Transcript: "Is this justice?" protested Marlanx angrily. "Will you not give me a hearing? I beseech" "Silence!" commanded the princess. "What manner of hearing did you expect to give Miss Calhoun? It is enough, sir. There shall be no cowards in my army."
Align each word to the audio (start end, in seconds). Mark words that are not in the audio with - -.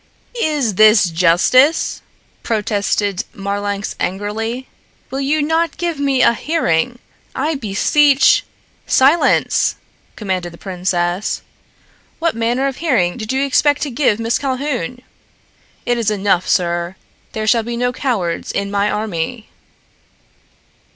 "Is 0.41 0.73
this 0.81 1.11
justice?" 1.11 2.01
protested 2.41 3.23
Marlanx 3.35 3.95
angrily. 3.99 4.67
"Will 5.11 5.21
you 5.21 5.43
not 5.43 5.77
give 5.77 5.99
me 5.99 6.23
a 6.23 6.33
hearing? 6.33 6.97
I 7.35 7.53
beseech" 7.53 8.43
"Silence!" 8.87 9.75
commanded 10.15 10.53
the 10.53 10.57
princess. 10.57 11.43
"What 12.17 12.33
manner 12.35 12.65
of 12.65 12.77
hearing 12.77 13.15
did 13.15 13.31
you 13.31 13.45
expect 13.45 13.83
to 13.83 13.91
give 13.91 14.19
Miss 14.19 14.39
Calhoun? 14.39 15.03
It 15.85 15.99
is 15.99 16.09
enough, 16.09 16.49
sir. 16.49 16.95
There 17.33 17.45
shall 17.45 17.61
be 17.61 17.77
no 17.77 17.93
cowards 17.93 18.51
in 18.51 18.71
my 18.71 18.89
army." 18.89 19.49